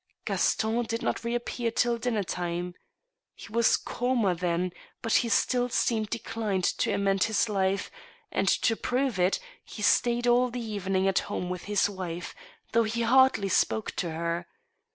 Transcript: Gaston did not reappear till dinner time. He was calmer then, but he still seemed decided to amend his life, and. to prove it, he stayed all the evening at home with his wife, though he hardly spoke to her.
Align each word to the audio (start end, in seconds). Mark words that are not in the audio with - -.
Gaston 0.25 0.81
did 0.85 1.03
not 1.03 1.23
reappear 1.23 1.69
till 1.69 1.99
dinner 1.99 2.23
time. 2.23 2.73
He 3.35 3.53
was 3.53 3.77
calmer 3.77 4.33
then, 4.33 4.71
but 5.03 5.13
he 5.21 5.29
still 5.29 5.69
seemed 5.69 6.09
decided 6.09 6.63
to 6.79 6.91
amend 6.91 7.25
his 7.25 7.47
life, 7.47 7.91
and. 8.31 8.47
to 8.47 8.75
prove 8.75 9.19
it, 9.19 9.39
he 9.63 9.83
stayed 9.83 10.25
all 10.25 10.49
the 10.49 10.59
evening 10.59 11.07
at 11.07 11.19
home 11.29 11.51
with 11.51 11.65
his 11.65 11.87
wife, 11.87 12.33
though 12.71 12.83
he 12.85 13.03
hardly 13.03 13.47
spoke 13.49 13.91
to 13.97 14.09
her. 14.09 14.47